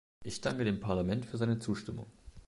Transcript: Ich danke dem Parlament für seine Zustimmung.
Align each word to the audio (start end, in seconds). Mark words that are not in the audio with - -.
Ich 0.23 0.41
danke 0.41 0.63
dem 0.63 0.79
Parlament 0.79 1.27
für 1.27 1.37
seine 1.37 1.59
Zustimmung. 1.59 2.07